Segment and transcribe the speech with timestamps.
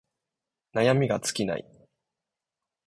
[0.73, 1.65] 悩みが尽きない